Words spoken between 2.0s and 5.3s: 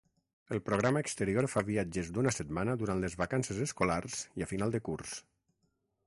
d'una setmana durant les vacances escolars i a final de curs.